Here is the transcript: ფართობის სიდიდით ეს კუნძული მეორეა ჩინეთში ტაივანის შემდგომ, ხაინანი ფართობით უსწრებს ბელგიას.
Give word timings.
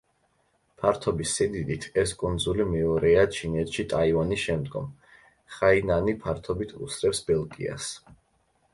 ფართობის 0.83 1.33
სიდიდით 1.39 1.85
ეს 2.03 2.13
კუნძული 2.23 2.65
მეორეა 2.71 3.27
ჩინეთში 3.37 3.87
ტაივანის 3.93 4.43
შემდგომ, 4.47 4.91
ხაინანი 5.59 6.19
ფართობით 6.27 6.77
უსწრებს 6.87 7.27
ბელგიას. 7.33 7.97